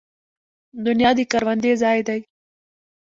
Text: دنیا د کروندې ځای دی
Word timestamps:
دنیا 0.85 1.11
د 1.17 1.19
کروندې 1.31 1.71
ځای 1.81 1.99
دی 2.07 2.19